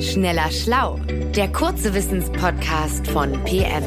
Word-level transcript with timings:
Schneller 0.00 0.48
Schlau, 0.52 1.00
der 1.34 1.50
kurze 1.50 1.92
Wissenspodcast 1.92 3.08
von 3.08 3.32
PM. 3.42 3.82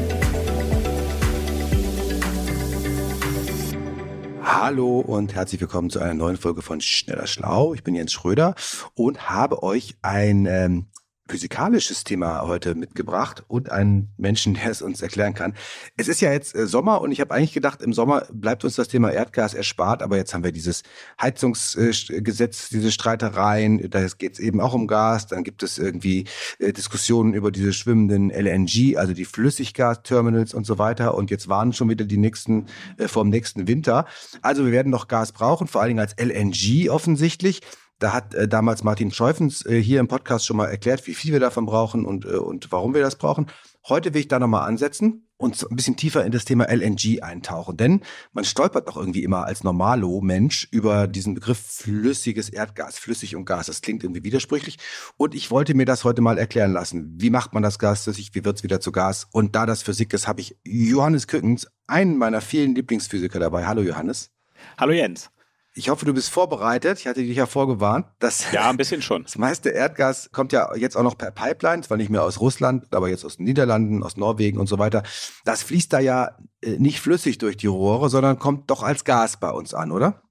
Hallo 4.42 5.00
und 5.00 5.34
herzlich 5.34 5.62
willkommen 5.62 5.88
zu 5.88 6.00
einer 6.00 6.12
neuen 6.12 6.36
Folge 6.36 6.60
von 6.60 6.82
Schneller 6.82 7.26
Schlau. 7.26 7.72
Ich 7.72 7.82
bin 7.82 7.94
Jens 7.94 8.12
Schröder 8.12 8.54
und 8.94 9.30
habe 9.30 9.62
euch 9.62 9.96
ein 10.02 10.44
ähm, 10.44 10.86
physikalisches 11.28 12.04
Thema 12.04 12.42
heute 12.42 12.74
mitgebracht 12.74 13.44
und 13.46 13.70
einen 13.70 14.12
Menschen, 14.16 14.54
der 14.54 14.70
es 14.70 14.82
uns 14.82 15.02
erklären 15.02 15.34
kann. 15.34 15.54
Es 15.96 16.08
ist 16.08 16.20
ja 16.20 16.32
jetzt 16.32 16.54
äh, 16.54 16.66
Sommer 16.66 17.00
und 17.00 17.12
ich 17.12 17.20
habe 17.20 17.32
eigentlich 17.32 17.52
gedacht, 17.52 17.80
im 17.80 17.92
Sommer 17.92 18.26
bleibt 18.32 18.64
uns 18.64 18.74
das 18.74 18.88
Thema 18.88 19.10
Erdgas 19.10 19.54
erspart, 19.54 20.02
aber 20.02 20.16
jetzt 20.16 20.34
haben 20.34 20.44
wir 20.44 20.52
dieses 20.52 20.82
Heizungsgesetz, 21.20 22.68
diese 22.70 22.90
Streitereien, 22.90 23.88
da 23.88 24.06
geht 24.06 24.34
es 24.34 24.38
eben 24.40 24.60
auch 24.60 24.74
um 24.74 24.86
Gas, 24.86 25.28
dann 25.28 25.44
gibt 25.44 25.62
es 25.62 25.78
irgendwie 25.78 26.24
äh, 26.58 26.72
Diskussionen 26.72 27.34
über 27.34 27.50
diese 27.50 27.72
schwimmenden 27.72 28.30
LNG, 28.30 28.96
also 28.96 29.14
die 29.14 29.24
Flüssiggasterminals 29.24 30.54
und 30.54 30.66
so 30.66 30.78
weiter 30.78 31.14
und 31.14 31.30
jetzt 31.30 31.48
warnen 31.48 31.72
schon 31.72 31.88
wieder 31.88 32.04
die 32.04 32.18
nächsten 32.18 32.66
äh, 32.98 33.06
vom 33.06 33.28
nächsten 33.28 33.68
Winter. 33.68 34.06
Also 34.42 34.64
wir 34.64 34.72
werden 34.72 34.90
noch 34.90 35.08
Gas 35.08 35.32
brauchen, 35.32 35.68
vor 35.68 35.80
allen 35.80 35.96
Dingen 35.96 36.00
als 36.00 36.16
LNG 36.18 36.90
offensichtlich. 36.90 37.60
Da 38.02 38.12
hat 38.12 38.34
äh, 38.34 38.48
damals 38.48 38.82
Martin 38.82 39.12
Scheufens 39.12 39.64
äh, 39.64 39.80
hier 39.80 40.00
im 40.00 40.08
Podcast 40.08 40.44
schon 40.44 40.56
mal 40.56 40.66
erklärt, 40.66 41.06
wie 41.06 41.14
viel 41.14 41.32
wir 41.32 41.38
davon 41.38 41.66
brauchen 41.66 42.04
und, 42.04 42.24
äh, 42.24 42.30
und 42.30 42.72
warum 42.72 42.94
wir 42.94 43.00
das 43.00 43.14
brauchen. 43.14 43.46
Heute 43.88 44.12
will 44.12 44.22
ich 44.22 44.28
da 44.28 44.40
nochmal 44.40 44.68
ansetzen 44.68 45.28
und 45.36 45.64
ein 45.70 45.76
bisschen 45.76 45.96
tiefer 45.96 46.24
in 46.24 46.32
das 46.32 46.44
Thema 46.44 46.64
LNG 46.68 47.22
eintauchen. 47.22 47.76
Denn 47.76 48.00
man 48.32 48.44
stolpert 48.44 48.88
doch 48.88 48.96
irgendwie 48.96 49.22
immer 49.22 49.44
als 49.44 49.62
Normalo-Mensch 49.62 50.66
über 50.72 51.06
diesen 51.06 51.34
Begriff 51.34 51.58
flüssiges 51.58 52.48
Erdgas, 52.48 52.98
flüssig 52.98 53.36
und 53.36 53.44
Gas. 53.44 53.66
Das 53.66 53.82
klingt 53.82 54.02
irgendwie 54.02 54.24
widersprüchlich. 54.24 54.78
Und 55.16 55.36
ich 55.36 55.52
wollte 55.52 55.74
mir 55.74 55.86
das 55.86 56.02
heute 56.02 56.22
mal 56.22 56.38
erklären 56.38 56.72
lassen. 56.72 57.14
Wie 57.18 57.30
macht 57.30 57.54
man 57.54 57.62
das 57.62 57.78
Gas 57.78 58.02
flüssig? 58.02 58.34
Wie 58.34 58.44
wird's 58.44 58.64
wieder 58.64 58.80
zu 58.80 58.90
Gas? 58.90 59.28
Und 59.30 59.54
da 59.54 59.64
das 59.64 59.82
Physik 59.82 60.12
ist, 60.12 60.26
habe 60.26 60.40
ich 60.40 60.56
Johannes 60.64 61.28
Kückens, 61.28 61.68
einen 61.86 62.18
meiner 62.18 62.40
vielen 62.40 62.74
Lieblingsphysiker 62.74 63.38
dabei. 63.38 63.66
Hallo 63.66 63.82
Johannes. 63.82 64.32
Hallo 64.76 64.92
Jens. 64.92 65.30
Ich 65.74 65.88
hoffe, 65.88 66.04
du 66.04 66.12
bist 66.12 66.28
vorbereitet. 66.28 66.98
Ich 66.98 67.06
hatte 67.06 67.22
dich 67.22 67.36
ja 67.36 67.46
vorgewarnt. 67.46 68.06
Dass 68.18 68.52
ja, 68.52 68.68
ein 68.68 68.76
bisschen 68.76 69.00
schon. 69.00 69.22
Das 69.22 69.38
meiste 69.38 69.70
Erdgas 69.70 70.30
kommt 70.30 70.52
ja 70.52 70.74
jetzt 70.76 70.96
auch 70.96 71.02
noch 71.02 71.16
per 71.16 71.30
Pipeline, 71.30 71.82
zwar 71.82 71.96
nicht 71.96 72.10
mehr 72.10 72.22
aus 72.22 72.40
Russland, 72.40 72.94
aber 72.94 73.08
jetzt 73.08 73.24
aus 73.24 73.38
den 73.38 73.44
Niederlanden, 73.44 74.02
aus 74.02 74.18
Norwegen 74.18 74.58
und 74.58 74.66
so 74.66 74.78
weiter. 74.78 75.02
Das 75.46 75.62
fließt 75.62 75.90
da 75.92 76.00
ja 76.00 76.36
äh, 76.60 76.78
nicht 76.78 77.00
flüssig 77.00 77.38
durch 77.38 77.56
die 77.56 77.68
Rohre, 77.68 78.10
sondern 78.10 78.38
kommt 78.38 78.70
doch 78.70 78.82
als 78.82 79.04
Gas 79.04 79.38
bei 79.38 79.50
uns 79.50 79.72
an, 79.72 79.92
oder? 79.92 80.22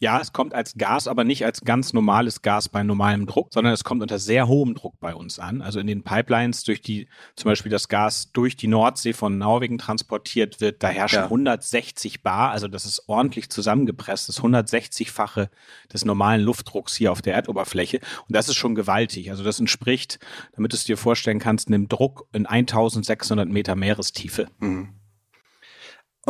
Ja, 0.00 0.18
es 0.18 0.32
kommt 0.32 0.54
als 0.54 0.76
Gas, 0.78 1.06
aber 1.06 1.24
nicht 1.24 1.44
als 1.44 1.60
ganz 1.60 1.92
normales 1.92 2.40
Gas 2.40 2.70
bei 2.70 2.82
normalem 2.82 3.26
Druck, 3.26 3.48
sondern 3.52 3.74
es 3.74 3.84
kommt 3.84 4.00
unter 4.00 4.18
sehr 4.18 4.48
hohem 4.48 4.74
Druck 4.74 4.98
bei 4.98 5.14
uns 5.14 5.38
an. 5.38 5.60
Also 5.60 5.78
in 5.78 5.86
den 5.86 6.02
Pipelines, 6.02 6.64
durch 6.64 6.80
die 6.80 7.06
zum 7.36 7.50
Beispiel 7.50 7.70
das 7.70 7.88
Gas 7.88 8.32
durch 8.32 8.56
die 8.56 8.66
Nordsee 8.66 9.12
von 9.12 9.36
Norwegen 9.36 9.76
transportiert 9.76 10.62
wird, 10.62 10.82
da 10.82 10.88
herrschen 10.88 11.16
ja. 11.16 11.24
160 11.24 12.22
Bar, 12.22 12.50
also 12.50 12.66
das 12.66 12.86
ist 12.86 13.08
ordentlich 13.08 13.50
zusammengepresst, 13.50 14.30
das 14.30 14.40
160-fache 14.40 15.50
des 15.92 16.06
normalen 16.06 16.40
Luftdrucks 16.40 16.96
hier 16.96 17.12
auf 17.12 17.20
der 17.20 17.34
Erdoberfläche. 17.34 18.00
Und 18.26 18.34
das 18.34 18.48
ist 18.48 18.56
schon 18.56 18.74
gewaltig. 18.74 19.30
Also 19.30 19.44
das 19.44 19.60
entspricht, 19.60 20.18
damit 20.56 20.72
du 20.72 20.76
es 20.76 20.84
dir 20.84 20.96
vorstellen 20.96 21.40
kannst, 21.40 21.68
einem 21.68 21.88
Druck 21.88 22.26
in 22.32 22.46
1600 22.46 23.50
Meter 23.50 23.76
Meerestiefe. 23.76 24.48
Mhm. 24.60 24.99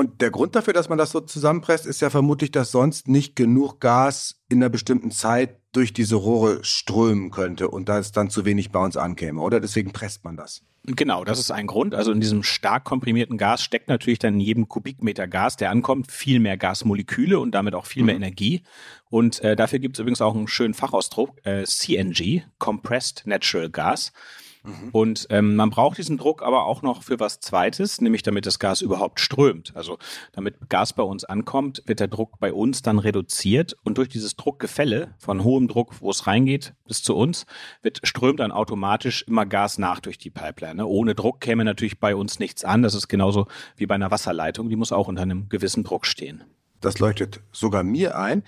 Und 0.01 0.23
der 0.23 0.31
Grund 0.31 0.57
dafür, 0.57 0.73
dass 0.73 0.89
man 0.89 0.97
das 0.97 1.11
so 1.11 1.21
zusammenpresst, 1.21 1.85
ist 1.85 2.01
ja 2.01 2.09
vermutlich, 2.09 2.51
dass 2.51 2.71
sonst 2.71 3.07
nicht 3.07 3.37
genug 3.37 3.81
Gas 3.81 4.41
in 4.49 4.57
einer 4.57 4.71
bestimmten 4.71 5.11
Zeit 5.11 5.59
durch 5.73 5.93
diese 5.93 6.15
Rohre 6.15 6.65
strömen 6.65 7.31
könnte 7.31 7.69
und 7.69 7.91
da 7.91 7.99
es 7.99 8.11
dann 8.11 8.31
zu 8.31 8.47
wenig 8.47 8.71
bei 8.71 8.83
uns 8.83 8.97
ankäme, 8.97 9.43
oder? 9.43 9.61
Deswegen 9.61 9.93
presst 9.93 10.25
man 10.25 10.39
das. 10.39 10.63
Genau, 10.87 11.23
das 11.23 11.39
ist 11.39 11.51
ein 11.51 11.67
Grund. 11.67 11.95
Also 11.95 12.13
in 12.13 12.21
diesem 12.23 12.43
stark 12.43 12.85
komprimierten 12.85 13.37
Gas 13.37 13.63
steckt 13.63 13.89
natürlich 13.89 14.19
dann 14.19 14.33
in 14.37 14.41
jedem 14.41 14.69
Kubikmeter 14.69 15.29
Gas, 15.29 15.59
der 15.59 15.69
ankommt, 15.69 16.11
viel 16.11 16.41
mehr 16.41 16.57
Gasmoleküle 16.57 17.39
und 17.39 17.51
damit 17.51 17.75
auch 17.75 17.85
viel 17.85 18.03
mehr 18.03 18.15
mhm. 18.15 18.23
Energie. 18.23 18.63
Und 19.11 19.45
äh, 19.45 19.55
dafür 19.55 19.81
gibt 19.81 19.97
es 19.97 20.01
übrigens 20.01 20.23
auch 20.23 20.35
einen 20.35 20.49
schönen 20.49 20.73
Fachausdruck, 20.73 21.37
äh, 21.45 21.65
CNG, 21.65 22.45
Compressed 22.59 23.27
Natural 23.27 23.69
Gas. 23.69 24.15
Mhm. 24.63 24.89
Und 24.93 25.27
ähm, 25.31 25.57
man 25.57 25.71
braucht 25.71 25.99
diesen 25.99 26.19
Druck 26.19 26.43
aber 26.43 26.65
auch 26.65 26.83
noch 26.83 27.03
für 27.03 27.21
was 27.21 27.41
Zweites, 27.41 28.01
nämlich 28.01 28.23
damit 28.23 28.47
das 28.47 28.59
Gas 28.59 28.83
überhaupt 28.83 29.21
strömt. 29.21 29.73
Also 29.75 29.99
damit 30.33 30.69
Gas 30.69 30.93
bei 30.93 31.03
uns 31.03 31.25
ankommt, 31.25 31.83
wird 31.87 32.01
der 32.01 32.09
Druck 32.09 32.39
bei 32.39 32.53
uns 32.53 32.83
dann 32.83 32.99
reduziert 32.99 33.77
und 33.85 33.99
durch 33.99 34.09
dieses 34.09 34.37
Druckgefälle 34.37 35.15
von 35.19 35.45
hohem 35.45 35.69
Druck, 35.69 36.01
wo 36.01 36.11
es 36.11 36.27
reingeht, 36.27 36.75
bis 36.87 37.03
zu 37.03 37.17
uns, 37.17 37.47
wird 37.83 38.01
strömt 38.03 38.41
dann 38.41 38.53
automatisch 38.53 39.23
immer 39.27 39.47
Gas 39.47 39.79
nach 39.79 40.01
durch 40.01 40.19
die 40.19 40.31
Pipeline. 40.31 40.77
Ne? 40.77 40.87
Ohne 40.87 41.15
Druck 41.15 41.41
käme 41.41 41.65
natürlich 41.65 41.99
bei 41.99 42.15
uns 42.15 42.39
nichts 42.39 42.65
an. 42.65 42.83
Das 42.83 42.95
ist 42.95 43.09
genauso 43.09 43.47
wie 43.77 43.87
bei 43.87 43.95
einer 43.95 44.11
Wasserleitung. 44.11 44.69
Die 44.69 44.77
muss 44.77 44.93
auch 44.93 45.09
unter 45.09 45.23
einem 45.23 45.49
gewissen 45.49 45.85
Druck 45.85 46.07
stehen. 46.07 46.45
Das 46.81 46.99
leuchtet 46.99 47.41
sogar 47.53 47.83
mir 47.83 48.19
ein. 48.19 48.43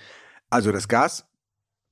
Also 0.49 0.71
das 0.71 0.87
Gas 0.87 1.25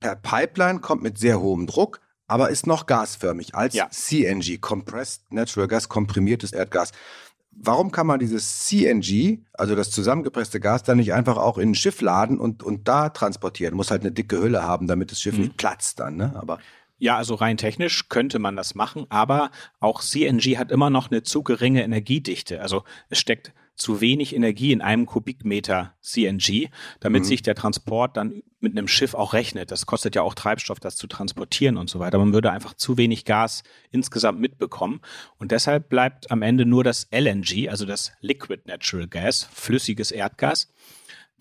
per 0.00 0.16
Pipeline 0.16 0.80
kommt 0.80 1.02
mit 1.02 1.18
sehr 1.18 1.40
hohem 1.40 1.66
Druck 1.66 2.00
aber 2.32 2.48
ist 2.48 2.66
noch 2.66 2.86
gasförmig 2.86 3.54
als 3.54 3.74
ja. 3.74 3.90
CNG, 3.90 4.58
Compressed 4.58 5.30
Natural 5.30 5.68
Gas, 5.68 5.90
komprimiertes 5.90 6.52
Erdgas. 6.52 6.92
Warum 7.50 7.92
kann 7.92 8.06
man 8.06 8.18
dieses 8.20 8.64
CNG, 8.64 9.40
also 9.52 9.74
das 9.74 9.90
zusammengepresste 9.90 10.58
Gas, 10.58 10.82
dann 10.82 10.96
nicht 10.96 11.12
einfach 11.12 11.36
auch 11.36 11.58
in 11.58 11.72
ein 11.72 11.74
Schiff 11.74 12.00
laden 12.00 12.40
und, 12.40 12.62
und 12.62 12.88
da 12.88 13.10
transportieren? 13.10 13.74
Muss 13.74 13.90
halt 13.90 14.00
eine 14.00 14.12
dicke 14.12 14.40
Hülle 14.40 14.62
haben, 14.62 14.86
damit 14.86 15.10
das 15.10 15.20
Schiff 15.20 15.34
mhm. 15.34 15.42
nicht 15.42 15.56
platzt 15.58 16.00
dann, 16.00 16.16
ne? 16.16 16.32
Aber 16.34 16.58
ja, 16.96 17.18
also 17.18 17.34
rein 17.34 17.58
technisch 17.58 18.08
könnte 18.08 18.38
man 18.38 18.56
das 18.56 18.74
machen, 18.74 19.04
aber 19.10 19.50
auch 19.80 20.00
CNG 20.00 20.56
hat 20.56 20.70
immer 20.70 20.88
noch 20.88 21.10
eine 21.10 21.22
zu 21.22 21.42
geringe 21.42 21.82
Energiedichte. 21.82 22.62
Also 22.62 22.84
es 23.10 23.18
steckt 23.18 23.52
zu 23.74 24.00
wenig 24.00 24.34
Energie 24.34 24.72
in 24.72 24.82
einem 24.82 25.06
Kubikmeter 25.06 25.94
CNG, 26.00 26.68
damit 27.00 27.22
mhm. 27.22 27.26
sich 27.26 27.42
der 27.42 27.54
Transport 27.54 28.16
dann 28.16 28.42
mit 28.60 28.76
einem 28.76 28.86
Schiff 28.86 29.14
auch 29.14 29.32
rechnet. 29.32 29.70
Das 29.70 29.86
kostet 29.86 30.14
ja 30.14 30.22
auch 30.22 30.34
Treibstoff, 30.34 30.78
das 30.78 30.96
zu 30.96 31.06
transportieren 31.06 31.76
und 31.76 31.90
so 31.90 31.98
weiter. 31.98 32.18
Man 32.18 32.32
würde 32.32 32.52
einfach 32.52 32.74
zu 32.74 32.96
wenig 32.96 33.24
Gas 33.24 33.62
insgesamt 33.90 34.40
mitbekommen. 34.40 35.00
Und 35.38 35.50
deshalb 35.50 35.88
bleibt 35.88 36.30
am 36.30 36.42
Ende 36.42 36.64
nur 36.64 36.84
das 36.84 37.08
LNG, 37.10 37.68
also 37.68 37.86
das 37.86 38.12
Liquid 38.20 38.62
Natural 38.66 39.08
Gas, 39.08 39.48
flüssiges 39.52 40.12
Erdgas. 40.12 40.72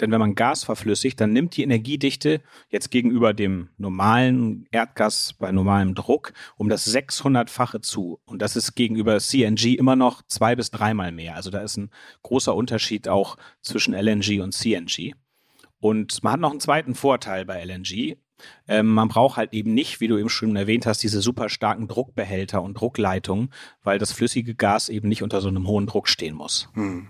Denn 0.01 0.11
wenn 0.11 0.19
man 0.19 0.35
Gas 0.35 0.63
verflüssigt, 0.63 1.21
dann 1.21 1.31
nimmt 1.31 1.55
die 1.55 1.63
Energiedichte 1.63 2.41
jetzt 2.69 2.91
gegenüber 2.91 3.33
dem 3.33 3.69
normalen 3.77 4.65
Erdgas 4.71 5.33
bei 5.33 5.51
normalem 5.51 5.95
Druck 5.95 6.33
um 6.57 6.69
das 6.69 6.93
600-fache 6.93 7.81
zu. 7.81 8.19
Und 8.25 8.41
das 8.41 8.55
ist 8.55 8.75
gegenüber 8.75 9.19
CNG 9.19 9.75
immer 9.77 9.95
noch 9.95 10.21
zwei 10.27 10.55
bis 10.55 10.71
dreimal 10.71 11.11
mehr. 11.11 11.35
Also 11.35 11.49
da 11.49 11.59
ist 11.61 11.77
ein 11.77 11.91
großer 12.23 12.55
Unterschied 12.55 13.07
auch 13.07 13.37
zwischen 13.61 13.93
LNG 13.93 14.41
und 14.41 14.53
CNG. 14.53 15.13
Und 15.79 16.23
man 16.23 16.33
hat 16.33 16.39
noch 16.39 16.51
einen 16.51 16.59
zweiten 16.59 16.95
Vorteil 16.95 17.45
bei 17.45 17.63
LNG. 17.63 18.17
Ähm, 18.67 18.87
man 18.87 19.07
braucht 19.07 19.37
halt 19.37 19.53
eben 19.53 19.73
nicht, 19.73 19.99
wie 19.99 20.07
du 20.07 20.17
eben 20.17 20.29
schon 20.29 20.55
erwähnt 20.55 20.85
hast, 20.85 21.03
diese 21.03 21.21
super 21.21 21.49
starken 21.49 21.87
Druckbehälter 21.87 22.61
und 22.61 22.79
Druckleitungen, 22.79 23.51
weil 23.83 23.99
das 23.99 24.11
flüssige 24.11 24.55
Gas 24.55 24.89
eben 24.89 25.07
nicht 25.07 25.23
unter 25.23 25.41
so 25.41 25.47
einem 25.47 25.67
hohen 25.67 25.85
Druck 25.85 26.07
stehen 26.07 26.35
muss. 26.35 26.69
Hm. 26.73 27.09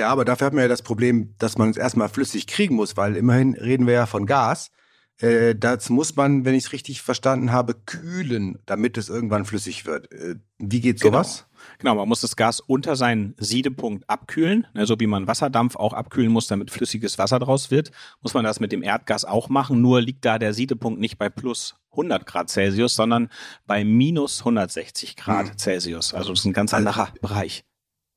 Ja, 0.00 0.08
aber 0.08 0.24
dafür 0.24 0.46
hat 0.46 0.54
man 0.54 0.62
ja 0.62 0.68
das 0.68 0.80
Problem, 0.80 1.34
dass 1.36 1.58
man 1.58 1.68
es 1.68 1.76
erstmal 1.76 2.08
flüssig 2.08 2.46
kriegen 2.46 2.74
muss, 2.74 2.96
weil 2.96 3.16
immerhin 3.16 3.52
reden 3.52 3.86
wir 3.86 3.92
ja 3.92 4.06
von 4.06 4.24
Gas. 4.24 4.70
Äh, 5.18 5.54
das 5.54 5.90
muss 5.90 6.16
man, 6.16 6.46
wenn 6.46 6.54
ich 6.54 6.64
es 6.64 6.72
richtig 6.72 7.02
verstanden 7.02 7.52
habe, 7.52 7.74
kühlen, 7.74 8.58
damit 8.64 8.96
es 8.96 9.10
irgendwann 9.10 9.44
flüssig 9.44 9.84
wird. 9.84 10.10
Äh, 10.10 10.36
wie 10.56 10.80
geht 10.80 11.02
genau. 11.02 11.18
sowas? 11.18 11.48
Genau. 11.50 11.66
genau, 11.80 11.94
man 11.96 12.08
muss 12.08 12.22
das 12.22 12.34
Gas 12.34 12.60
unter 12.60 12.96
seinen 12.96 13.34
Siedepunkt 13.36 14.08
abkühlen, 14.08 14.66
ne, 14.72 14.86
so 14.86 14.98
wie 14.98 15.06
man 15.06 15.26
Wasserdampf 15.26 15.76
auch 15.76 15.92
abkühlen 15.92 16.32
muss, 16.32 16.46
damit 16.46 16.70
flüssiges 16.70 17.18
Wasser 17.18 17.38
draus 17.38 17.70
wird, 17.70 17.90
muss 18.22 18.32
man 18.32 18.42
das 18.42 18.58
mit 18.58 18.72
dem 18.72 18.82
Erdgas 18.82 19.26
auch 19.26 19.50
machen, 19.50 19.82
nur 19.82 20.00
liegt 20.00 20.24
da 20.24 20.38
der 20.38 20.54
Siedepunkt 20.54 20.98
nicht 20.98 21.18
bei 21.18 21.28
plus 21.28 21.76
100 21.90 22.24
Grad 22.24 22.48
Celsius, 22.48 22.94
sondern 22.94 23.28
bei 23.66 23.84
minus 23.84 24.38
160 24.38 25.16
Grad 25.16 25.50
hm. 25.50 25.58
Celsius. 25.58 26.14
Also 26.14 26.30
das 26.30 26.38
ist 26.38 26.46
ein 26.46 26.54
ganz 26.54 26.72
anderer 26.72 27.08
also, 27.08 27.20
Bereich. 27.20 27.66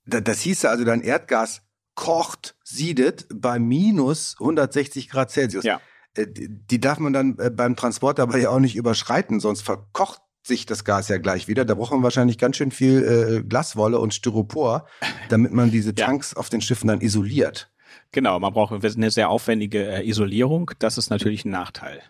Das 0.06 0.41
hieße 0.41 0.69
also, 0.69 0.83
dein 0.83 1.01
Erdgas 1.01 1.62
kocht, 1.95 2.56
siedet 2.63 3.28
bei 3.34 3.60
minus 3.60 4.36
160 4.40 5.10
Grad 5.10 5.31
Celsius. 5.31 5.63
Ja. 5.63 5.81
Äh, 6.16 6.28
die 6.30 6.80
darf 6.80 7.00
man 7.00 7.13
dann 7.13 7.38
äh, 7.40 7.50
beim 7.50 7.75
Transport 7.75 8.19
aber 8.19 8.38
ja 8.38 8.50
auch 8.50 8.60
nicht 8.60 8.75
überschreiten, 8.75 9.40
sonst 9.40 9.62
verkocht 9.62 10.22
sich 10.45 10.66
das 10.66 10.84
Gas 10.84 11.07
ja 11.07 11.18
gleich 11.18 11.48
wieder. 11.48 11.66
Da 11.66 11.75
braucht 11.75 11.92
man 11.92 12.04
wahrscheinlich 12.04 12.38
ganz 12.38 12.57
schön 12.57 12.72
viel 12.72 13.04
äh, 13.04 13.44
Glaswolle 13.48 14.00
und 14.00 14.13
Styropor, 14.13 14.86
damit 15.30 15.54
man 15.54 15.72
diese 15.72 15.95
Tanks 15.95 16.31
ja. 16.31 16.38
auf 16.38 16.50
den 16.50 16.62
Schiffen 16.62 16.88
dann 16.88 17.01
isoliert. 17.01 17.72
Genau, 18.12 18.40
man 18.40 18.54
braucht 18.54 18.74
eine 18.74 19.12
sehr 19.12 19.30
aufwendige 19.30 19.88
äh, 19.88 20.07
Isolierung. 20.07 20.72
Das 20.80 20.98
ist 20.98 21.10
natürlich 21.10 21.45
ein 21.45 21.51
Nachteil. 21.51 22.01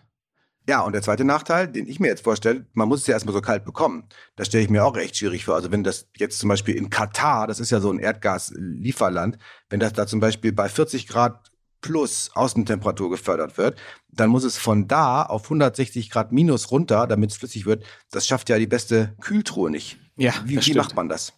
Ja, 0.66 0.80
und 0.80 0.92
der 0.92 1.02
zweite 1.02 1.24
Nachteil, 1.24 1.68
den 1.68 1.86
ich 1.86 2.00
mir 2.00 2.08
jetzt 2.08 2.24
vorstelle, 2.24 2.66
man 2.72 2.88
muss 2.88 3.00
es 3.02 3.06
ja 3.06 3.14
erstmal 3.14 3.34
so 3.34 3.42
kalt 3.42 3.66
bekommen. 3.66 4.08
Das 4.34 4.46
stelle 4.46 4.64
ich 4.64 4.70
mir 4.70 4.84
auch 4.84 4.96
recht 4.96 5.16
schwierig 5.16 5.44
vor. 5.44 5.56
Also 5.56 5.70
wenn 5.70 5.84
das 5.84 6.08
jetzt 6.16 6.38
zum 6.38 6.48
Beispiel 6.48 6.74
in 6.74 6.88
Katar, 6.88 7.46
das 7.46 7.60
ist 7.60 7.70
ja 7.70 7.80
so 7.80 7.90
ein 7.90 7.98
Erdgaslieferland, 7.98 9.36
wenn 9.68 9.80
das 9.80 9.92
da 9.92 10.06
zum 10.06 10.20
Beispiel 10.20 10.52
bei 10.52 10.70
40 10.70 11.06
Grad 11.06 11.50
plus 11.82 12.30
Außentemperatur 12.32 13.10
gefördert 13.10 13.58
wird, 13.58 13.78
dann 14.10 14.30
muss 14.30 14.44
es 14.44 14.56
von 14.56 14.88
da 14.88 15.22
auf 15.22 15.44
160 15.44 16.08
Grad 16.08 16.32
minus 16.32 16.70
runter, 16.70 17.06
damit 17.06 17.32
es 17.32 17.36
flüssig 17.36 17.66
wird. 17.66 17.84
Das 18.10 18.26
schafft 18.26 18.48
ja 18.48 18.58
die 18.58 18.66
beste 18.66 19.14
Kühltruhe 19.20 19.70
nicht. 19.70 19.98
Ja, 20.16 20.32
wie, 20.44 20.64
wie 20.64 20.74
macht 20.74 20.94
man 20.94 21.08
das? 21.08 21.32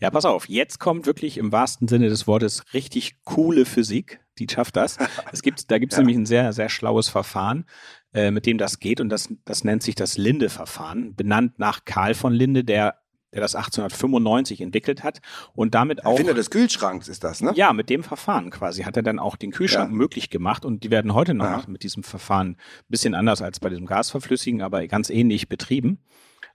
Ja, 0.00 0.10
pass 0.10 0.24
auf, 0.24 0.48
jetzt 0.48 0.78
kommt 0.80 1.06
wirklich 1.06 1.38
im 1.38 1.52
wahrsten 1.52 1.88
Sinne 1.88 2.08
des 2.08 2.26
Wortes 2.26 2.62
richtig 2.72 3.22
coole 3.24 3.64
Physik. 3.64 4.20
Die 4.38 4.46
schafft 4.50 4.76
das. 4.76 4.96
Es 5.32 5.42
gibt, 5.42 5.70
da 5.70 5.78
gibt 5.78 5.92
es 5.92 5.96
ja. 5.96 6.02
nämlich 6.02 6.16
ein 6.16 6.26
sehr, 6.26 6.52
sehr 6.52 6.68
schlaues 6.68 7.08
Verfahren, 7.08 7.66
äh, 8.14 8.30
mit 8.30 8.46
dem 8.46 8.58
das 8.58 8.78
geht. 8.78 9.00
Und 9.00 9.08
das, 9.08 9.28
das 9.44 9.64
nennt 9.64 9.82
sich 9.82 9.94
das 9.94 10.16
Linde-Verfahren, 10.16 11.14
benannt 11.14 11.58
nach 11.58 11.84
Karl 11.84 12.14
von 12.14 12.32
Linde, 12.32 12.64
der 12.64 12.98
der 13.32 13.42
das 13.42 13.54
1895 13.54 14.60
entwickelt 14.62 15.04
hat 15.04 15.20
und 15.54 15.74
damit 15.74 16.04
auch. 16.06 16.12
Erfinder 16.12 16.34
des 16.34 16.50
Kühlschranks 16.50 17.08
ist 17.08 17.24
das, 17.24 17.42
ne? 17.42 17.52
Ja, 17.54 17.72
mit 17.72 17.90
dem 17.90 18.02
Verfahren 18.02 18.50
quasi 18.50 18.84
hat 18.84 18.96
er 18.96 19.02
dann 19.02 19.18
auch 19.18 19.36
den 19.36 19.50
Kühlschrank 19.50 19.90
ja. 19.90 19.96
möglich 19.96 20.30
gemacht 20.30 20.64
und 20.64 20.82
die 20.82 20.90
werden 20.90 21.12
heute 21.12 21.34
noch 21.34 21.44
ja. 21.44 21.64
mit 21.66 21.82
diesem 21.82 22.02
Verfahren 22.02 22.52
ein 22.52 22.56
bisschen 22.88 23.14
anders 23.14 23.42
als 23.42 23.60
bei 23.60 23.68
diesem 23.68 23.86
Gasverflüssigen, 23.86 24.62
aber 24.62 24.86
ganz 24.86 25.10
ähnlich 25.10 25.48
betrieben. 25.48 25.98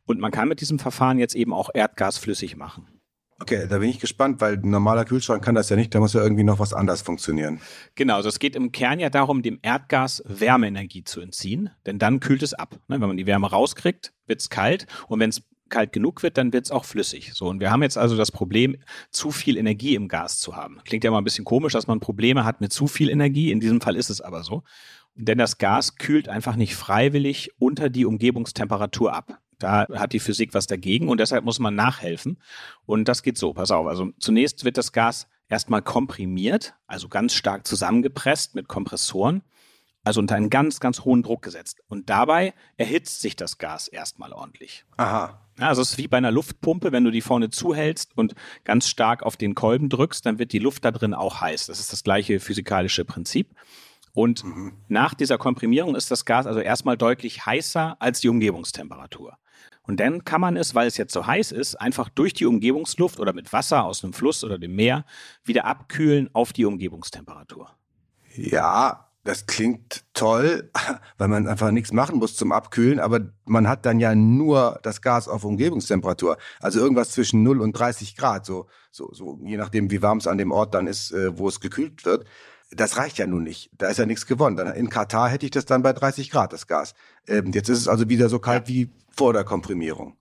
Und 0.06 0.20
man 0.20 0.32
kann 0.32 0.48
mit 0.48 0.62
diesem 0.62 0.80
Verfahren 0.80 1.20
jetzt 1.20 1.36
eben 1.36 1.54
auch 1.54 1.70
Erdgas 1.74 2.18
flüssig 2.18 2.56
machen. 2.58 2.88
Okay, 3.40 3.68
da 3.68 3.80
bin 3.80 3.90
ich 3.90 4.00
gespannt, 4.00 4.40
weil 4.40 4.54
ein 4.54 4.70
normaler 4.70 5.06
Kühlschrank 5.06 5.44
kann 5.44 5.56
das 5.56 5.70
ja 5.70 5.76
nicht, 5.76 5.94
da 5.94 6.00
muss 6.00 6.14
ja 6.14 6.22
irgendwie 6.22 6.44
noch 6.44 6.60
was 6.60 6.74
anders 6.74 7.02
funktionieren. 7.02 7.60
Genau, 7.96 8.16
also 8.16 8.30
es 8.30 8.40
geht 8.40 8.56
im 8.56 8.72
Kern 8.72 9.00
ja 9.00 9.10
darum, 9.10 9.42
dem 9.42 9.60
Erdgas 9.62 10.24
Wärmeenergie 10.26 11.04
zu 11.04 11.20
entziehen, 11.20 11.70
denn 11.86 12.00
dann 12.00 12.20
kühlt 12.22 12.42
es 12.42 12.54
ab. 12.54 12.80
Ne, 12.88 13.02
wenn 13.02 13.08
man 13.08 13.18
die 13.18 13.26
Wärme 13.26 13.50
rauskriegt, 13.50 14.14
wird 14.28 14.40
es 14.40 14.50
kalt 14.50 14.88
und 15.10 15.20
wenn 15.20 15.30
es 15.30 15.42
kalt 15.68 15.92
genug 15.92 16.24
wird, 16.24 16.38
dann 16.38 16.54
wird 16.54 16.66
es 16.66 16.72
auch 16.72 16.86
flüssig. 16.86 17.34
So, 17.34 17.50
und 17.50 17.60
wir 17.60 17.72
haben 17.72 17.82
jetzt 17.82 17.98
also 17.98 18.16
das 18.16 18.32
Problem, 18.32 18.78
zu 19.10 19.32
viel 19.32 19.58
Energie 19.58 19.96
im 19.96 20.08
Gas 20.08 20.40
zu 20.40 20.56
haben. 20.56 20.80
Klingt 20.86 21.04
ja 21.04 21.12
mal 21.12 21.18
ein 21.18 21.24
bisschen 21.24 21.46
komisch, 21.46 21.74
dass 21.74 21.88
man 21.88 22.00
Probleme 22.00 22.46
hat 22.46 22.62
mit 22.62 22.72
zu 22.72 22.88
viel 22.88 23.10
Energie. 23.10 23.52
In 23.52 23.60
diesem 23.60 23.82
Fall 23.82 23.96
ist 23.96 24.10
es 24.10 24.22
aber 24.22 24.44
so. 24.44 24.64
Denn 25.16 25.38
das 25.38 25.58
Gas 25.58 25.96
kühlt 25.98 26.30
einfach 26.30 26.56
nicht 26.56 26.76
freiwillig 26.76 27.52
unter 27.58 27.90
die 27.90 28.06
Umgebungstemperatur 28.06 29.14
ab. 29.14 29.40
Da 29.60 29.88
hat 29.94 30.14
die 30.14 30.20
Physik 30.20 30.54
was 30.54 30.68
dagegen 30.68 31.10
und 31.10 31.20
deshalb 31.20 31.46
muss 31.46 31.60
man 31.60 31.76
nachhelfen. 31.76 32.40
Und 32.86 33.08
das 33.08 33.24
geht 33.24 33.38
so, 33.38 33.54
pass 33.54 33.72
auf. 33.72 33.88
Also 33.88 34.12
zunächst 34.20 34.66
wird 34.66 34.78
das 34.78 34.92
Gas 34.92 35.28
erstmal 35.50 35.82
komprimiert, 35.82 36.74
also 36.88 37.08
ganz 37.10 37.34
stark 37.34 37.68
zusammengepresst 37.68 38.56
mit 38.56 38.68
Kompressoren 38.68 39.44
also 40.04 40.20
unter 40.20 40.36
einen 40.36 40.50
ganz, 40.50 40.80
ganz 40.80 41.02
hohen 41.02 41.24
Druck 41.24 41.42
gesetzt. 41.42 41.82
Und 41.88 42.10
dabei 42.10 42.54
erhitzt 42.78 43.22
sich 43.22 43.36
das 43.36 43.58
Gas 43.58 43.88
erstmal 43.88 44.34
ordentlich. 44.34 44.86
Aha. 44.98 45.40
Also 45.60 45.82
es 45.82 45.92
ist 45.92 45.98
wie 45.98 46.08
bei 46.08 46.18
einer 46.18 46.32
Luftpumpe, 46.32 46.92
wenn 46.92 47.04
du 47.04 47.12
die 47.12 47.22
vorne 47.22 47.50
zuhältst 47.50 48.18
und 48.18 48.34
ganz 48.64 48.90
stark 48.90 49.24
auf 49.24 49.38
den 49.38 49.56
Kolben 49.56 49.90
drückst, 49.90 50.26
dann 50.26 50.40
wird 50.40 50.52
die 50.52 50.60
Luft 50.60 50.84
da 50.84 50.92
drin 50.92 51.14
auch 51.14 51.42
heiß. 51.42 51.68
Das 51.68 51.80
ist 51.80 51.94
das 51.94 52.04
gleiche 52.04 52.40
physikalische 52.40 53.06
Prinzip. 53.06 53.56
Und 54.14 54.44
mhm. 54.44 54.74
nach 54.88 55.14
dieser 55.14 55.38
Komprimierung 55.38 55.96
ist 55.96 56.12
das 56.12 56.26
Gas 56.26 56.48
also 56.48 56.60
erstmal 56.60 56.98
deutlich 56.98 57.46
heißer 57.46 57.98
als 58.00 58.20
die 58.20 58.30
Umgebungstemperatur. 58.30 59.38
Und 59.86 60.00
dann 60.00 60.24
kann 60.24 60.42
man 60.42 60.56
es, 60.56 60.76
weil 60.76 60.88
es 60.88 60.98
jetzt 60.98 61.14
so 61.14 61.28
heiß 61.28 61.52
ist, 61.52 61.76
einfach 61.76 62.10
durch 62.10 62.34
die 62.34 62.46
Umgebungsluft 62.46 63.20
oder 63.20 63.34
mit 63.34 63.52
Wasser 63.52 63.84
aus 63.84 64.04
einem 64.04 64.14
Fluss 64.14 64.44
oder 64.44 64.58
dem 64.58 64.76
Meer 64.76 65.06
wieder 65.44 65.66
abkühlen 65.66 66.30
auf 66.34 66.54
die 66.54 66.66
Umgebungstemperatur. 66.66 67.70
Ja, 68.36 69.10
das 69.26 69.46
klingt 69.46 70.06
toll, 70.14 70.70
weil 71.18 71.28
man 71.28 71.48
einfach 71.48 71.72
nichts 71.72 71.92
machen 71.92 72.18
muss 72.18 72.36
zum 72.36 72.52
Abkühlen, 72.52 73.00
aber 73.00 73.22
man 73.46 73.68
hat 73.68 73.86
dann 73.86 74.00
ja 74.00 74.16
nur 74.16 74.80
das 74.84 75.02
Gas 75.02 75.28
auf 75.28 75.44
Umgebungstemperatur. 75.44 76.38
Also 76.60 76.80
irgendwas 76.80 77.12
zwischen 77.12 77.44
0 77.44 77.62
und 77.62 77.74
30 77.74 78.16
Grad, 78.16 78.46
so, 78.46 78.68
so, 78.92 79.14
so 79.14 79.40
je 79.44 79.58
nachdem, 79.58 79.92
wie 79.92 80.02
warm 80.02 80.18
es 80.18 80.28
an 80.28 80.38
dem 80.38 80.52
Ort 80.52 80.74
dann 80.74 80.88
ist, 80.88 81.12
äh, 81.12 81.38
wo 81.38 81.48
es 81.48 81.60
gekühlt 81.60 82.06
wird. 82.06 82.26
Das 82.76 82.98
reicht 82.98 83.18
ja 83.18 83.28
nun 83.28 83.44
nicht. 83.44 83.70
Da 83.78 83.88
ist 83.88 83.98
ja 83.98 84.06
nichts 84.06 84.26
gewonnen. 84.26 84.74
In 84.74 84.90
Katar 84.90 85.30
hätte 85.30 85.46
ich 85.46 85.52
das 85.52 85.66
dann 85.66 85.84
bei 85.84 85.94
30 85.94 86.30
Grad, 86.30 86.54
das 86.54 86.68
Gas. 86.68 86.94
Ähm, 87.28 87.52
jetzt 87.54 87.70
ist 87.70 87.80
es 87.80 87.88
also 87.88 88.10
wieder 88.10 88.30
so 88.30 88.40
kalt 88.40 88.68
wie 88.68 88.90
vor 89.10 89.34
der 89.34 89.44
Komprimierung. 89.44 90.18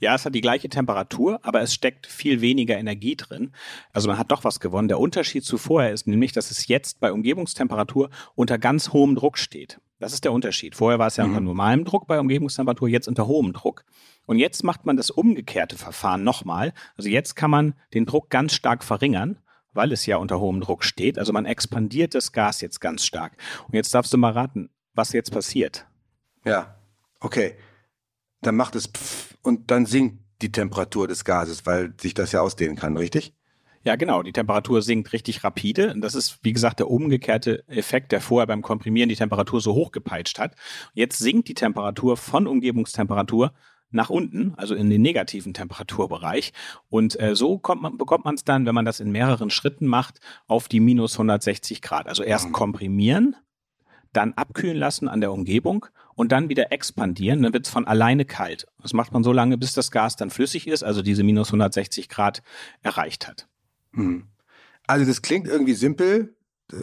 Ja, 0.00 0.14
es 0.14 0.24
hat 0.24 0.34
die 0.34 0.40
gleiche 0.40 0.68
Temperatur, 0.68 1.40
aber 1.42 1.60
es 1.60 1.72
steckt 1.72 2.06
viel 2.06 2.40
weniger 2.40 2.76
Energie 2.76 3.16
drin. 3.16 3.52
Also 3.92 4.08
man 4.08 4.18
hat 4.18 4.30
doch 4.30 4.44
was 4.44 4.60
gewonnen. 4.60 4.88
Der 4.88 4.98
Unterschied 4.98 5.44
zu 5.44 5.58
vorher 5.58 5.92
ist 5.92 6.06
nämlich, 6.06 6.32
dass 6.32 6.50
es 6.50 6.66
jetzt 6.68 7.00
bei 7.00 7.12
Umgebungstemperatur 7.12 8.10
unter 8.34 8.58
ganz 8.58 8.92
hohem 8.92 9.14
Druck 9.14 9.38
steht. 9.38 9.80
Das 10.00 10.12
ist 10.12 10.24
der 10.24 10.32
Unterschied. 10.32 10.76
Vorher 10.76 10.98
war 10.98 11.08
es 11.08 11.16
ja 11.16 11.24
mhm. 11.24 11.30
unter 11.30 11.40
normalem 11.42 11.84
Druck 11.84 12.06
bei 12.06 12.20
Umgebungstemperatur, 12.20 12.88
jetzt 12.88 13.08
unter 13.08 13.26
hohem 13.26 13.52
Druck. 13.52 13.84
Und 14.26 14.38
jetzt 14.38 14.62
macht 14.62 14.86
man 14.86 14.96
das 14.96 15.10
umgekehrte 15.10 15.76
Verfahren 15.76 16.22
nochmal. 16.22 16.72
Also 16.96 17.08
jetzt 17.08 17.34
kann 17.34 17.50
man 17.50 17.74
den 17.94 18.06
Druck 18.06 18.30
ganz 18.30 18.52
stark 18.54 18.84
verringern, 18.84 19.38
weil 19.72 19.92
es 19.92 20.06
ja 20.06 20.16
unter 20.16 20.40
hohem 20.40 20.60
Druck 20.60 20.84
steht. 20.84 21.18
Also 21.18 21.32
man 21.32 21.46
expandiert 21.46 22.14
das 22.14 22.32
Gas 22.32 22.60
jetzt 22.60 22.80
ganz 22.80 23.04
stark. 23.04 23.36
Und 23.66 23.74
jetzt 23.74 23.94
darfst 23.94 24.12
du 24.12 24.18
mal 24.18 24.32
raten, 24.32 24.70
was 24.94 25.12
jetzt 25.12 25.32
passiert. 25.32 25.86
Ja, 26.44 26.76
okay 27.20 27.54
dann 28.40 28.56
macht 28.56 28.76
es 28.76 28.86
pff 28.86 29.36
und 29.42 29.70
dann 29.70 29.86
sinkt 29.86 30.18
die 30.42 30.52
Temperatur 30.52 31.08
des 31.08 31.24
Gases, 31.24 31.66
weil 31.66 31.94
sich 32.00 32.14
das 32.14 32.32
ja 32.32 32.40
ausdehnen 32.40 32.76
kann, 32.76 32.96
richtig? 32.96 33.34
Ja, 33.82 33.96
genau. 33.96 34.22
Die 34.22 34.32
Temperatur 34.32 34.82
sinkt 34.82 35.12
richtig 35.12 35.42
rapide. 35.44 35.92
Und 35.92 36.00
das 36.00 36.14
ist, 36.14 36.38
wie 36.42 36.52
gesagt, 36.52 36.80
der 36.80 36.90
umgekehrte 36.90 37.66
Effekt, 37.68 38.12
der 38.12 38.20
vorher 38.20 38.46
beim 38.46 38.62
Komprimieren 38.62 39.08
die 39.08 39.16
Temperatur 39.16 39.60
so 39.60 39.74
hoch 39.74 39.92
gepeitscht 39.92 40.38
hat. 40.38 40.54
Jetzt 40.94 41.18
sinkt 41.18 41.48
die 41.48 41.54
Temperatur 41.54 42.16
von 42.16 42.46
Umgebungstemperatur 42.46 43.52
nach 43.90 44.10
unten, 44.10 44.54
also 44.56 44.74
in 44.74 44.90
den 44.90 45.02
negativen 45.02 45.54
Temperaturbereich. 45.54 46.52
Und 46.88 47.18
äh, 47.20 47.34
so 47.34 47.60
man, 47.80 47.96
bekommt 47.96 48.24
man 48.24 48.34
es 48.34 48.44
dann, 48.44 48.66
wenn 48.66 48.74
man 48.74 48.84
das 48.84 49.00
in 49.00 49.10
mehreren 49.10 49.50
Schritten 49.50 49.86
macht, 49.86 50.20
auf 50.46 50.68
die 50.68 50.80
minus 50.80 51.14
160 51.14 51.82
Grad. 51.82 52.06
Also 52.06 52.22
erst 52.22 52.52
komprimieren, 52.52 53.36
dann 54.12 54.32
abkühlen 54.34 54.76
lassen 54.76 55.08
an 55.08 55.20
der 55.20 55.32
Umgebung 55.32 55.86
und 56.14 56.32
dann 56.32 56.48
wieder 56.48 56.72
expandieren, 56.72 57.42
dann 57.42 57.52
wird 57.52 57.66
es 57.66 57.72
von 57.72 57.86
alleine 57.86 58.24
kalt. 58.24 58.66
Das 58.82 58.92
macht 58.92 59.12
man 59.12 59.22
so 59.22 59.32
lange, 59.32 59.58
bis 59.58 59.72
das 59.72 59.90
Gas 59.90 60.16
dann 60.16 60.30
flüssig 60.30 60.66
ist, 60.66 60.82
also 60.82 61.02
diese 61.02 61.22
minus 61.22 61.48
160 61.48 62.08
Grad 62.08 62.42
erreicht 62.82 63.28
hat. 63.28 63.46
Hm. 63.92 64.24
Also 64.86 65.04
das 65.04 65.22
klingt 65.22 65.46
irgendwie 65.46 65.74
simpel, 65.74 66.34
äh, 66.72 66.76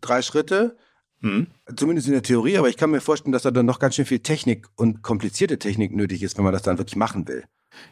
drei 0.00 0.22
Schritte, 0.22 0.76
hm. 1.20 1.46
zumindest 1.74 2.08
in 2.08 2.12
der 2.12 2.22
Theorie, 2.22 2.58
aber 2.58 2.68
ich 2.68 2.76
kann 2.76 2.90
mir 2.90 3.00
vorstellen, 3.00 3.32
dass 3.32 3.42
da 3.42 3.50
dann 3.50 3.66
noch 3.66 3.78
ganz 3.78 3.94
schön 3.94 4.06
viel 4.06 4.20
Technik 4.20 4.68
und 4.76 5.02
komplizierte 5.02 5.58
Technik 5.58 5.94
nötig 5.94 6.22
ist, 6.22 6.36
wenn 6.36 6.44
man 6.44 6.52
das 6.52 6.62
dann 6.62 6.78
wirklich 6.78 6.96
machen 6.96 7.26
will. 7.26 7.44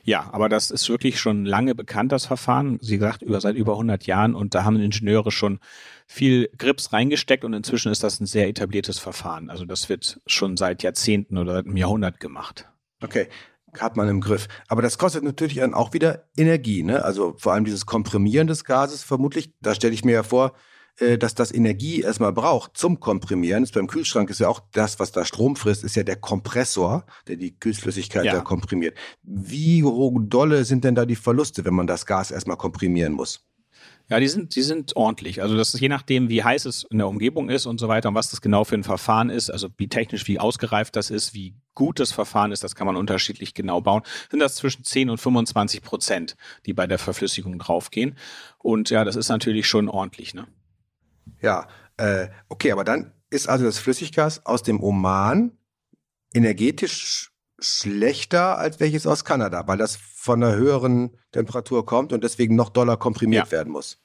Ja, 0.03 0.31
aber 0.33 0.49
das 0.49 0.71
ist 0.71 0.89
wirklich 0.89 1.19
schon 1.21 1.45
lange 1.45 1.75
bekannt, 1.75 2.13
das 2.13 2.27
Verfahren. 2.27 2.79
Sie 2.81 2.99
sagt, 2.99 3.23
über, 3.23 3.41
seit 3.41 3.57
über 3.57 3.73
100 3.73 4.07
Jahren 4.07 4.35
und 4.35 4.55
da 4.55 4.65
haben 4.65 4.81
Ingenieure 4.81 5.31
schon 5.31 5.59
viel 6.07 6.51
Grips 6.59 6.93
reingesteckt 6.93 7.45
und 7.45 7.53
inzwischen 7.53 7.93
ist 7.93 8.03
das 8.03 8.21
ein 8.21 8.27
sehr 8.27 8.49
etabliertes 8.49 8.99
Verfahren. 8.99 9.51
Also 9.51 9.65
das 9.65 9.89
wird 9.89 10.21
schon 10.27 10.57
seit 10.57 10.83
Jahrzehnten 10.83 11.39
oder 11.39 11.55
seit 11.55 11.67
einem 11.67 11.77
Jahrhundert 11.77 12.21
gemacht. 12.21 12.69
Okay, 13.03 13.29
hat 13.79 13.97
man 13.97 14.09
im 14.09 14.21
Griff. 14.21 14.49
Aber 14.69 14.83
das 14.83 14.99
kostet 14.99 15.25
natürlich 15.25 15.57
dann 15.57 15.75
auch 15.75 15.93
wieder 15.93 16.25
Energie, 16.37 16.83
ne? 16.83 17.05
Also 17.05 17.35
vor 17.39 17.53
allem 17.53 17.65
dieses 17.65 17.87
Komprimieren 17.87 18.47
des 18.47 18.65
Gases 18.65 19.03
vermutlich. 19.03 19.53
Da 19.61 19.75
stelle 19.75 19.95
ich 19.95 20.05
mir 20.05 20.13
ja 20.13 20.23
vor, 20.23 20.55
äh, 21.01 21.19
dass 21.19 21.35
das 21.35 21.53
Energie 21.53 22.03
erstmal 22.03 22.33
braucht 22.33 22.77
zum 22.77 23.01
Komprimieren. 23.01 23.63
Das 23.63 23.73
beim 23.73 23.89
Kühlschrank 23.89 24.31
ist 24.31 24.41
ja 24.41 24.49
auch 24.49 24.61
das, 24.73 25.01
was 25.01 25.11
da 25.11 25.25
Strom 25.25 25.57
frisst, 25.57 25.83
ist 25.83 25.97
ja 25.97 26.05
der 26.05 26.17
Kompressor, 26.17 27.05
der 27.27 27.37
die 27.37 27.59
Kühlflüssigkeit 27.59 28.25
ja. 28.25 28.35
da 28.35 28.41
komprimiert. 28.41 28.97
Wie 29.23 29.83
dolle 29.83 30.65
sind 30.65 30.85
denn 30.85 30.95
da 30.95 31.05
die 31.05 31.17
Verluste, 31.17 31.65
wenn 31.65 31.75
man 31.75 31.87
das 31.87 32.07
Gas 32.07 32.31
erstmal 32.31 32.57
komprimieren 32.57 33.13
muss? 33.13 33.45
Ja, 34.11 34.21
die 34.21 34.29
sind, 34.29 34.55
die 34.55 34.63
sind 34.63 34.97
ordentlich. 34.97 35.41
Also 35.41 35.57
das 35.57 35.73
ist 35.73 35.81
je 35.81 35.89
nachdem, 35.89 36.29
wie 36.29 36.45
heiß 36.45 36.67
es 36.67 36.85
in 36.91 36.99
der 36.99 37.09
Umgebung 37.09 37.49
ist 37.49 37.65
und 37.65 37.81
so 37.81 37.89
weiter 37.89 38.11
und 38.11 38.15
was 38.15 38.31
das 38.31 38.43
genau 38.43 38.65
für 38.65 38.75
ein 38.75 38.85
Verfahren 38.85 39.31
ist, 39.31 39.51
also 39.51 39.69
wie 39.79 39.89
technisch, 39.89 40.29
wie 40.29 40.39
ausgereift 40.39 40.95
das 40.95 41.11
ist, 41.11 41.33
wie 41.33 41.55
gut 41.75 41.99
das 42.01 42.13
Verfahren 42.13 42.53
ist, 42.53 42.63
das 42.63 42.75
kann 42.75 42.87
man 42.87 42.97
unterschiedlich 42.97 43.55
genau 43.55 43.81
bauen, 43.81 44.03
sind 44.31 44.41
das 44.41 44.57
zwischen 44.57 44.85
10 44.85 45.09
und 45.09 45.19
25 45.19 45.81
Prozent, 45.81 46.37
die 46.67 46.75
bei 46.75 46.87
der 46.87 46.99
Verflüssigung 46.99 47.59
draufgehen. 47.59 48.17
Und 48.59 48.91
ja, 48.91 49.05
das 49.05 49.17
ist 49.17 49.31
natürlich 49.31 49.67
schon 49.67 49.89
ordentlich, 49.89 50.35
ne? 50.35 50.47
Ja, 51.41 51.69
äh, 51.97 52.29
okay, 52.49 52.73
aber 52.73 52.85
dann 52.85 53.13
ist 53.31 53.49
also 53.49 53.65
das 53.65 53.79
Flüssiggas 53.79 54.45
aus 54.47 54.63
dem 54.63 54.83
Oman 54.83 55.53
energetisch 56.33 57.33
schlechter 57.59 58.59
als 58.59 58.81
welches 58.81 59.07
aus 59.07 59.25
Kanada, 59.25 59.67
weil 59.67 59.79
das 59.79 59.97
von 59.97 60.43
einer 60.43 60.55
höheren 60.55 61.17
Temperatur 61.33 61.87
kommt 61.87 62.13
und 62.13 62.25
deswegen 62.25 62.57
noch 62.57 62.71
doller 62.71 62.97
komprimiert 62.97 63.47
ja. 63.47 63.53
werden 63.53 63.73
muss. 63.73 63.99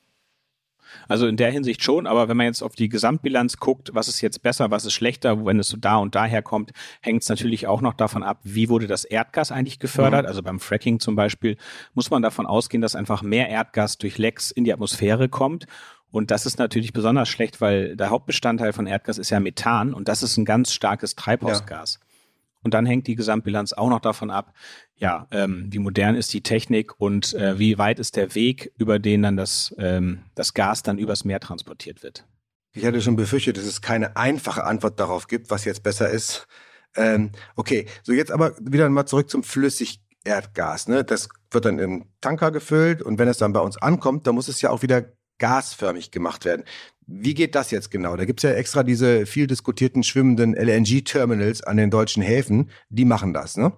Also 1.08 1.28
in 1.28 1.38
der 1.38 1.52
Hinsicht 1.52 1.84
schon, 1.84 2.08
aber 2.08 2.28
wenn 2.28 2.38
man 2.38 2.46
jetzt 2.46 2.62
auf 2.62 2.76
die 2.76 2.90
Gesamtbilanz 2.90 3.58
guckt, 3.58 3.92
was 3.94 4.08
ist 4.08 4.22
jetzt 4.22 4.42
besser, 4.42 4.72
was 4.72 4.86
ist 4.86 4.94
schlechter, 4.94 5.46
wenn 5.46 5.60
es 5.60 5.70
so 5.70 5.78
da 5.78 5.98
und 5.98 6.16
daher 6.16 6.42
kommt, 6.42 6.72
hängt 7.02 7.24
es 7.24 7.30
natürlich 7.30 7.68
auch 7.68 7.82
noch 7.82 7.94
davon 7.94 8.24
ab, 8.24 8.40
wie 8.44 8.70
wurde 8.70 8.88
das 8.88 9.06
Erdgas 9.06 9.52
eigentlich 9.52 9.80
gefördert. 9.80 10.24
Mhm. 10.24 10.28
Also 10.28 10.44
beim 10.44 10.60
Fracking 10.60 11.00
zum 11.00 11.16
Beispiel 11.16 11.58
muss 11.94 12.10
man 12.10 12.22
davon 12.22 12.46
ausgehen, 12.46 12.82
dass 12.82 12.96
einfach 12.96 13.22
mehr 13.22 13.50
Erdgas 13.50 13.98
durch 13.98 14.18
Lecks 14.18 14.52
in 14.52 14.64
die 14.64 14.74
Atmosphäre 14.74 15.30
kommt 15.30 15.66
und 16.12 16.32
das 16.32 16.46
ist 16.46 16.58
natürlich 16.58 16.94
besonders 16.94 17.30
schlecht, 17.30 17.62
weil 17.62 17.96
der 17.96 18.10
Hauptbestandteil 18.10 18.74
von 18.74 18.88
Erdgas 18.88 19.18
ist 19.18 19.30
ja 19.30 19.40
Methan 19.40 19.94
und 19.94 20.08
das 20.08 20.24
ist 20.24 20.38
ein 20.38 20.46
ganz 20.46 20.74
starkes 20.74 21.16
Treibhausgas. 21.16 22.00
Ja. 22.02 22.09
Und 22.62 22.74
dann 22.74 22.86
hängt 22.86 23.08
die 23.08 23.16
Gesamtbilanz 23.16 23.74
auch 23.74 23.90
noch 23.90 24.02
davon 24.02 24.32
ab, 24.32 24.54
ja, 24.96 25.28
ähm, 25.32 25.68
wie 25.70 25.80
modern 25.80 26.16
ist 26.16 26.34
die 26.34 26.42
Technik 26.42 27.00
und 27.00 27.34
äh, 27.34 27.58
wie 27.58 27.78
weit 27.78 28.00
ist 28.00 28.16
der 28.18 28.36
Weg, 28.36 28.72
über 28.78 29.00
den 29.00 29.22
dann 29.22 29.38
das, 29.38 29.74
ähm, 29.78 30.24
das 30.36 30.54
Gas 30.54 30.84
dann 30.84 30.98
übers 30.98 31.24
Meer 31.24 31.40
transportiert 31.40 32.04
wird. 32.04 32.26
Ich 32.74 32.86
hatte 32.86 33.02
schon 33.02 33.16
befürchtet, 33.16 33.58
dass 33.58 33.64
es 33.64 33.82
keine 33.82 34.16
einfache 34.16 34.64
Antwort 34.64 35.00
darauf 35.00 35.28
gibt, 35.28 35.50
was 35.50 35.66
jetzt 35.66 35.84
besser 35.84 36.10
ist. 36.10 36.48
Ähm, 36.96 37.32
okay, 37.56 37.88
so 38.04 38.14
jetzt 38.14 38.32
aber 38.32 38.56
wieder 38.60 38.90
mal 38.90 39.06
zurück 39.06 39.30
zum 39.30 39.44
Flüssigerdgas. 39.44 40.88
Ne? 40.88 41.04
Das 41.04 41.30
wird 41.52 41.66
dann 41.66 41.80
im 41.80 42.06
Tanker 42.22 42.52
gefüllt 42.52 43.02
und 43.02 43.20
wenn 43.20 43.28
es 43.28 43.38
dann 43.38 43.54
bei 43.54 43.60
uns 43.60 43.78
ankommt, 43.78 44.28
dann 44.28 44.36
muss 44.36 44.48
es 44.48 44.62
ja 44.62 44.70
auch 44.70 44.82
wieder 44.82 45.06
gasförmig 45.40 46.12
gemacht 46.12 46.46
werden. 46.46 46.64
Wie 47.12 47.34
geht 47.34 47.56
das 47.56 47.72
jetzt 47.72 47.90
genau? 47.90 48.16
Da 48.16 48.26
gibt's 48.26 48.44
ja 48.44 48.52
extra 48.52 48.84
diese 48.84 49.26
viel 49.26 49.48
diskutierten 49.48 50.04
schwimmenden 50.04 50.54
LNG-Terminals 50.54 51.64
an 51.64 51.78
den 51.78 51.90
deutschen 51.90 52.22
Häfen. 52.22 52.70
Die 52.90 53.06
machen 53.06 53.34
das, 53.34 53.58
ne? 53.58 53.74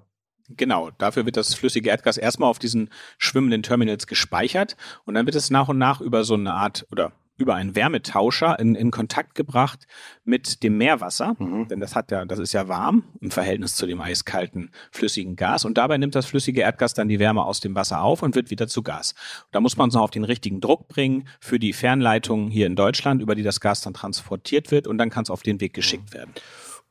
Genau, 0.49 0.91
dafür 0.97 1.25
wird 1.25 1.37
das 1.37 1.53
flüssige 1.53 1.89
Erdgas 1.89 2.17
erstmal 2.17 2.49
auf 2.49 2.59
diesen 2.59 2.89
schwimmenden 3.17 3.63
Terminals 3.63 4.05
gespeichert 4.05 4.75
und 5.05 5.13
dann 5.13 5.25
wird 5.25 5.35
es 5.35 5.49
nach 5.49 5.69
und 5.69 5.77
nach 5.77 6.01
über 6.01 6.25
so 6.25 6.33
eine 6.33 6.53
Art 6.53 6.85
oder 6.91 7.13
über 7.37 7.55
einen 7.55 7.75
Wärmetauscher 7.75 8.59
in, 8.59 8.75
in 8.75 8.91
Kontakt 8.91 9.35
gebracht 9.35 9.87
mit 10.23 10.63
dem 10.63 10.77
Meerwasser, 10.77 11.35
mhm. 11.39 11.67
denn 11.67 11.79
das 11.79 11.95
hat 11.95 12.11
ja, 12.11 12.25
das 12.25 12.39
ist 12.39 12.53
ja 12.53 12.67
warm 12.67 13.03
im 13.19 13.31
Verhältnis 13.31 13.75
zu 13.75 13.87
dem 13.87 13.99
eiskalten 13.99 14.71
flüssigen 14.91 15.35
Gas 15.35 15.65
und 15.65 15.77
dabei 15.77 15.97
nimmt 15.97 16.15
das 16.15 16.25
flüssige 16.25 16.61
Erdgas 16.61 16.93
dann 16.93 17.07
die 17.07 17.19
Wärme 17.19 17.43
aus 17.43 17.59
dem 17.59 17.75
Wasser 17.75 18.01
auf 18.01 18.21
und 18.21 18.35
wird 18.35 18.51
wieder 18.51 18.67
zu 18.67 18.83
Gas. 18.83 19.15
Da 19.51 19.59
muss 19.59 19.77
man 19.77 19.89
es 19.89 19.95
noch 19.95 20.03
auf 20.03 20.11
den 20.11 20.23
richtigen 20.23 20.61
Druck 20.61 20.87
bringen 20.87 21.27
für 21.39 21.59
die 21.59 21.73
Fernleitung 21.73 22.49
hier 22.49 22.67
in 22.67 22.75
Deutschland, 22.75 23.21
über 23.21 23.35
die 23.35 23.43
das 23.43 23.59
Gas 23.59 23.81
dann 23.81 23.93
transportiert 23.93 24.71
wird 24.71 24.87
und 24.87 24.97
dann 24.97 25.09
kann 25.09 25.23
es 25.23 25.29
auf 25.29 25.41
den 25.41 25.59
Weg 25.61 25.73
geschickt 25.73 26.13
werden. 26.13 26.33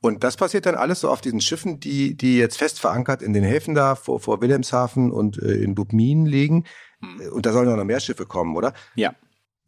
Und 0.03 0.25
das 0.25 0.37
passiert 0.37 0.65
dann 0.65 0.75
alles 0.75 1.01
so 1.01 1.11
auf 1.11 1.21
diesen 1.21 1.41
Schiffen, 1.41 1.79
die, 1.79 2.17
die 2.17 2.39
jetzt 2.39 2.57
fest 2.57 2.81
verankert 2.81 3.21
in 3.21 3.35
den 3.35 3.45
Häfen 3.45 3.75
da 3.75 3.95
vor, 3.95 4.19
vor 4.19 4.41
Wilhelmshaven 4.41 5.11
und 5.13 5.41
äh, 5.43 5.53
in 5.53 5.75
Dubmin 5.75 6.25
liegen. 6.25 6.65
Mhm. 7.01 7.33
Und 7.33 7.47
da 7.47 7.53
sollen 7.53 7.69
noch 7.77 7.85
mehr 7.85 8.01
Schiffe 8.01 8.25
kommen, 8.25 8.57
oder? 8.57 8.73
Ja. 8.95 9.15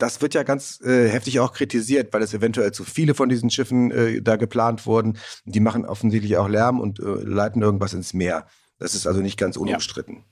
Das 0.02 0.21
wird 0.21 0.35
ja 0.35 0.42
ganz 0.42 0.80
äh, 0.80 1.09
heftig 1.09 1.38
auch 1.38 1.52
kritisiert, 1.52 2.12
weil 2.12 2.23
es 2.23 2.35
eventuell 2.35 2.73
zu 2.73 2.82
viele 2.82 3.14
von 3.14 3.28
diesen 3.28 3.50
Schiffen 3.50 3.92
äh, 3.92 4.21
da 4.21 4.35
geplant 4.35 4.85
wurden. 4.85 5.16
Die 5.44 5.61
machen 5.61 5.87
offensichtlich 5.87 6.37
auch 6.38 6.49
Lärm 6.49 6.80
und 6.80 6.99
äh, 6.99 7.04
leiten 7.04 7.62
irgendwas 7.62 7.92
ins 7.92 8.12
Meer. 8.12 8.47
Das 8.80 8.97
ist 8.97 9.06
also 9.06 9.21
nicht 9.21 9.38
ganz 9.38 9.56
unumstritten. 9.56 10.16
Ja. 10.16 10.23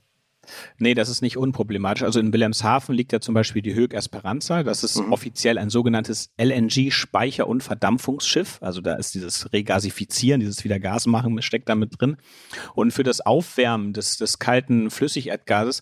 Nee, 0.77 0.93
das 0.93 1.07
ist 1.07 1.21
nicht 1.21 1.37
unproblematisch. 1.37 2.03
Also 2.03 2.19
in 2.19 2.33
Wilhelmshaven 2.33 2.93
liegt 2.93 3.13
ja 3.13 3.21
zum 3.21 3.33
Beispiel 3.33 3.61
die 3.61 3.73
Höck 3.73 3.93
Esperanza. 3.93 4.63
Das 4.63 4.83
ist 4.83 4.97
mhm. 4.97 5.13
offiziell 5.13 5.57
ein 5.57 5.69
sogenanntes 5.69 6.31
LNG-Speicher- 6.37 7.47
und 7.47 7.63
Verdampfungsschiff. 7.63 8.57
Also 8.61 8.81
da 8.81 8.95
ist 8.95 9.13
dieses 9.13 9.53
Regasifizieren, 9.53 10.41
dieses 10.41 10.65
wieder 10.65 10.79
Gas 10.79 11.05
machen, 11.05 11.41
steckt 11.41 11.69
da 11.69 11.75
mit 11.75 12.01
drin. 12.01 12.17
Und 12.73 12.91
für 12.91 13.03
das 13.03 13.21
Aufwärmen 13.21 13.93
des, 13.93 14.17
des 14.17 14.39
kalten 14.39 14.89
Flüssigerdgases 14.89 15.81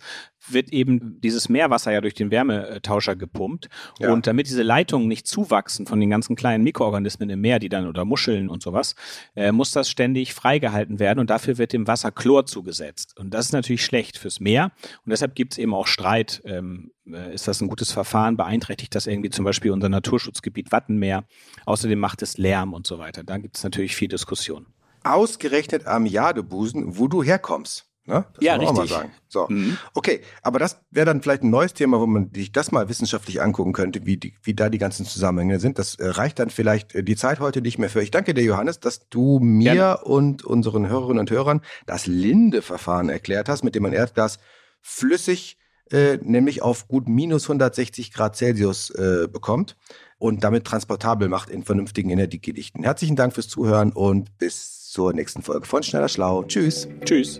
wird 0.54 0.72
eben 0.72 1.20
dieses 1.22 1.50
Meerwasser 1.50 1.92
ja 1.92 2.02
durch 2.02 2.14
den 2.14 2.32
Wärmetauscher 2.32 3.16
gepumpt. 3.16 3.70
Ja. 4.00 4.12
Und 4.12 4.28
damit 4.28 4.48
diese 4.48 4.64
Leitungen 4.64 5.08
nicht 5.08 5.28
zuwachsen 5.28 5.86
von 5.86 6.00
den 6.00 6.10
ganzen 6.10 6.36
kleinen 6.36 6.64
Mikroorganismen 6.64 7.30
im 7.30 7.42
Meer, 7.42 7.60
die 7.60 7.70
dann 7.70 7.88
oder 7.88 8.06
Muscheln 8.06 8.50
und 8.50 8.62
sowas, 8.62 8.96
äh, 9.36 9.52
muss 9.52 9.72
das 9.72 9.90
ständig 9.90 10.34
freigehalten 10.34 11.00
werden 11.00 11.20
und 11.20 11.30
dafür 11.30 11.58
wird 11.58 11.74
dem 11.74 11.88
Wasser 11.88 12.12
Chlor 12.12 12.46
zugesetzt. 12.46 13.18
Und 13.18 13.34
das 13.34 13.48
ist 13.48 13.54
natürlich 13.54 13.84
schlecht 13.84 14.18
fürs 14.18 14.40
Meer 14.40 14.72
und 15.06 15.12
deshalb 15.12 15.36
gibt 15.36 15.54
es 15.54 15.58
eben 15.58 15.74
auch 15.74 15.88
Streit. 15.88 16.42
Ähm, 16.46 16.92
äh, 17.12 17.34
ist 17.34 17.48
das 17.48 17.62
ein 17.62 17.68
gutes 17.68 17.92
Verfahren? 17.92 18.38
Beeinträchtigt 18.38 18.94
das 18.96 19.08
irgendwie 19.08 19.30
zum 19.30 19.46
Beispiel 19.46 19.72
unser 19.72 19.90
Naturschutzgebiet 19.90 20.72
Wattenmeer? 20.72 21.26
Außerdem 21.66 22.00
macht 22.00 22.22
es 22.22 22.38
Lärm 22.38 22.74
und 22.74 22.88
so 22.88 23.00
weiter. 23.00 23.24
Da 23.24 23.38
gibt 23.38 23.58
es 23.58 23.64
natürlich 23.64 23.96
viel 23.96 24.08
Diskussion. 24.08 24.68
Ausgerechnet 25.04 25.88
am 25.88 26.06
Jadebusen, 26.06 26.98
wo 26.98 27.08
du 27.08 27.24
herkommst. 27.24 27.89
Ne? 28.10 28.26
Das 28.34 28.44
ja, 28.44 28.54
richtig. 28.56 28.70
Auch 28.70 28.74
mal 28.74 28.88
sagen. 28.88 29.12
So. 29.28 29.46
Mhm. 29.48 29.78
Okay, 29.94 30.22
aber 30.42 30.58
das 30.58 30.82
wäre 30.90 31.06
dann 31.06 31.22
vielleicht 31.22 31.44
ein 31.44 31.52
neues 31.52 31.76
Thema, 31.76 32.00
wo 32.00 32.08
man 32.08 32.32
sich 32.34 32.52
das 32.52 32.72
mal 32.72 32.90
wissenschaftlich 32.90 33.42
angucken 33.42 33.72
könnte, 33.72 34.06
wie, 34.08 34.18
die, 34.18 34.34
wie 34.42 34.56
da 34.56 34.70
die 34.70 34.80
ganzen 34.80 35.06
Zusammenhänge 35.06 35.60
sind. 35.60 35.78
Das 35.78 35.96
äh, 35.96 36.08
reicht 36.10 36.40
dann 36.40 36.50
vielleicht 36.50 36.96
äh, 36.96 37.04
die 37.04 37.16
Zeit 37.16 37.40
heute 37.40 37.62
nicht 37.62 37.78
mehr 37.78 37.90
für. 37.90 38.02
Ich 38.02 38.10
danke 38.10 38.34
dir, 38.34 38.44
Johannes, 38.44 38.80
dass 38.80 39.08
du 39.10 39.40
mir 39.40 39.74
Gerne. 39.74 39.98
und 40.00 40.44
unseren 40.44 40.90
Hörerinnen 40.90 41.20
und 41.20 41.30
Hörern 41.30 41.62
das 41.86 42.08
Linde-Verfahren 42.08 43.10
erklärt 43.10 43.48
hast, 43.48 43.64
mit 43.64 43.76
dem 43.76 43.84
man 43.84 43.94
Erdgas 43.94 44.40
flüssig, 44.82 45.58
äh, 45.92 46.18
nämlich 46.22 46.64
auf 46.64 46.88
gut 46.88 47.08
minus 47.08 47.44
160 47.44 48.12
Grad 48.12 48.36
Celsius 48.36 48.90
äh, 48.90 49.28
bekommt 49.32 49.78
und 50.18 50.44
damit 50.44 50.66
transportabel 50.66 51.30
macht 51.30 51.50
in 51.50 51.64
vernünftigen 51.64 52.10
Energiegedichten. 52.10 52.84
Herzlichen 52.84 53.16
Dank 53.16 53.34
fürs 53.34 53.48
Zuhören 53.48 53.92
und 53.92 54.38
bis 54.40 54.90
zur 54.90 55.14
nächsten 55.14 55.44
Folge 55.44 55.68
von 55.68 55.84
Schneller 55.84 56.10
Schlau. 56.10 56.44
Tschüss. 56.44 56.88
Tschüss. 57.06 57.40